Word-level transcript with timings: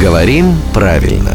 Говорим 0.00 0.54
правильно. 0.72 1.34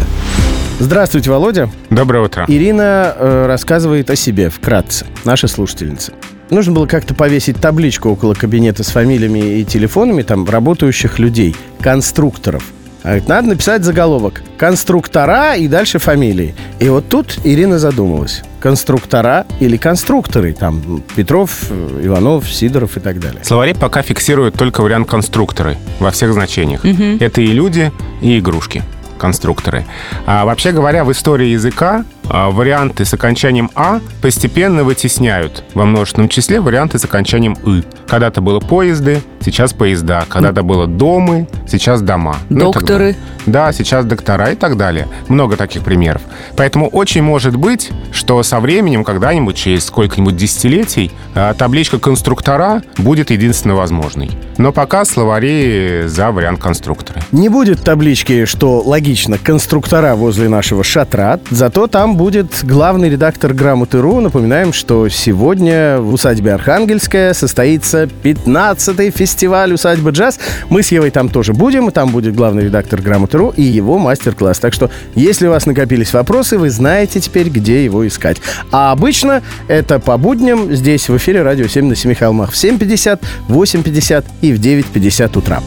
Здравствуйте, 0.79 1.29
Володя. 1.29 1.69
Доброе 1.92 2.25
утро. 2.25 2.46
Ирина 2.48 3.14
э, 3.16 3.46
рассказывает 3.46 4.10
о 4.10 4.16
себе 4.16 4.50
вкратце, 4.50 5.06
наша 5.24 5.48
слушательница. 5.48 6.14
Нужно 6.50 6.74
было 6.74 6.88
как-то 6.88 7.14
повесить 7.14 7.62
табличку 7.62 8.09
около 8.09 8.34
кабинета 8.34 8.84
с 8.84 8.88
фамилиями 8.88 9.59
и 9.59 9.66
телефонами 9.66 10.23
там 10.23 10.50
работающих 10.50 11.20
людей, 11.20 11.55
конструкторов. 11.80 12.64
А 13.05 13.10
говорит, 13.10 13.28
надо 13.28 13.50
написать 13.50 13.84
заголовок 13.84 14.42
«Конструктора» 14.58 15.54
и 15.54 15.68
дальше 15.68 16.00
фамилии. 16.00 16.56
И 16.80 16.90
вот 16.90 17.08
тут 17.08 17.38
Ирина 17.44 17.78
задумалась. 17.78 18.42
Конструктора 18.60 19.46
или 19.60 19.78
конструкторы? 19.78 20.54
Там 20.54 21.04
Петров, 21.16 21.71
Иванов, 22.02 22.52
Сидоров 22.52 22.98
и 22.98 23.00
так 23.00 23.20
далее. 23.20 23.44
Словари 23.44 23.74
пока 23.74 24.02
фиксируют 24.02 24.56
только 24.56 24.82
вариант 24.82 25.07
конструкторы 25.07 25.78
во 26.00 26.10
всех 26.10 26.34
значениях. 26.34 26.84
Это 26.84 27.42
и 27.42 27.48
люди, 27.48 27.92
и 28.24 28.39
игрушки 28.39 28.82
конструкторы. 29.20 29.86
А 30.26 30.43
вообще 30.43 30.71
говоря, 30.71 31.04
в 31.06 31.12
истории 31.12 31.48
языка 31.48 32.05
а, 32.27 32.49
варианты 32.49 33.05
с 33.05 33.13
окончанием 33.13 33.71
«а» 33.73 34.01
постепенно 34.21 34.84
вытесняют 34.84 35.63
во 35.73 35.85
множественном 35.85 36.27
числе 36.27 36.59
варианты 36.59 36.99
с 36.99 37.05
окончанием 37.05 37.55
«ы». 37.65 37.84
Когда-то 38.07 38.41
было 38.41 38.59
поезды, 38.59 39.21
сейчас 39.45 39.73
поезда. 39.73 40.26
Когда-то 40.27 40.63
было 40.63 40.88
домы, 40.88 41.48
сейчас 41.67 42.02
дома. 42.02 42.38
Ну, 42.49 42.72
Докторы. 42.72 43.16
Да, 43.45 43.72
сейчас 43.72 44.05
доктора 44.05 44.52
и 44.52 44.55
так 44.55 44.77
далее. 44.77 45.08
Много 45.27 45.55
таких 45.58 45.84
примеров. 45.84 46.22
Поэтому 46.55 46.88
очень 46.88 47.22
может 47.22 47.55
быть, 47.55 47.91
что 48.12 48.41
со 48.44 48.59
временем, 48.59 49.04
когда-нибудь, 49.04 49.55
через 49.55 49.85
сколько-нибудь 49.85 50.35
десятилетий, 50.35 51.12
а, 51.35 51.54
табличка 51.54 51.99
конструктора 51.99 52.81
будет 52.98 53.30
единственно 53.30 53.76
возможной. 53.76 54.31
Но 54.58 54.71
пока 54.71 55.05
словари 55.05 56.04
за 56.05 56.31
вариант 56.31 56.59
конструктора. 56.62 57.21
Не 57.31 57.49
будет 57.49 57.81
таблички, 57.81 58.45
что 58.45 58.81
логично, 58.81 59.38
конструктора 59.38 60.16
возле 60.16 60.49
нашего 60.49 60.84
шатра, 60.84 61.40
зато 61.49 61.87
там 61.87 62.15
будет 62.15 62.63
главный 62.63 63.09
редактор 63.09 63.54
«Грамоты.ру». 63.54 64.22
Напоминаем, 64.22 64.74
что 64.74 65.09
сегодня 65.09 66.00
в 66.00 66.14
усадьбе 66.14 66.54
Архангельская 66.54 67.34
состоится 67.34 68.04
15-й 68.04 69.12
фестиваль 69.12 69.74
«Усадьба 69.74 70.12
джаз». 70.12 70.40
Мы 70.70 70.84
с 70.84 70.92
Евой 70.92 71.12
там 71.12 71.30
тоже 71.30 71.54
будем, 71.54 71.90
и 71.90 71.92
там 71.92 72.09
будет 72.09 72.36
главный 72.36 72.66
редактор 72.66 73.02
«Грамоты.ру» 73.36 73.53
и 73.55 73.61
его 73.61 73.97
мастер-класс. 73.97 74.59
Так 74.59 74.73
что, 74.73 74.89
если 75.16 75.47
у 75.47 75.52
вас 75.52 75.66
накопились 75.66 76.14
вопросы, 76.14 76.58
вы 76.58 76.69
знаете 76.69 77.19
теперь, 77.19 77.50
где 77.50 77.83
его 77.83 78.08
искать. 78.08 78.38
А 78.72 78.91
обычно 78.91 79.41
это 79.67 80.00
по 80.00 80.17
будням 80.17 80.73
здесь 80.73 81.09
в 81.09 81.17
эфире 81.17 81.44
«Радио 81.44 81.67
7 81.67 81.86
на 81.86 81.95
Семи 81.95 82.16
холмах» 82.16 82.52
в 82.52 82.56
7.50, 82.56 83.19
8.50 83.50 84.25
и 84.41 84.53
в 84.53 84.59
9.50 84.59 85.38
утра. 85.38 85.61